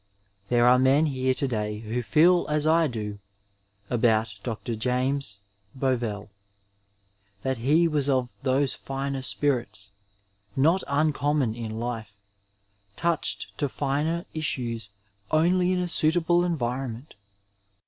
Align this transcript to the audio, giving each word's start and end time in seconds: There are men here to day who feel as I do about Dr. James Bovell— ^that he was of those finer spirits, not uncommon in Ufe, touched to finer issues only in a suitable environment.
There 0.49 0.65
are 0.65 0.79
men 0.79 1.05
here 1.05 1.35
to 1.35 1.47
day 1.47 1.77
who 1.81 2.01
feel 2.01 2.47
as 2.49 2.65
I 2.65 2.87
do 2.87 3.19
about 3.87 4.33
Dr. 4.41 4.73
James 4.73 5.37
Bovell— 5.75 6.31
^that 7.45 7.57
he 7.57 7.87
was 7.87 8.09
of 8.09 8.31
those 8.41 8.73
finer 8.73 9.21
spirits, 9.21 9.91
not 10.55 10.83
uncommon 10.87 11.53
in 11.53 11.73
Ufe, 11.73 12.07
touched 12.95 13.55
to 13.59 13.69
finer 13.69 14.25
issues 14.33 14.89
only 15.29 15.71
in 15.71 15.77
a 15.77 15.87
suitable 15.87 16.43
environment. 16.43 17.13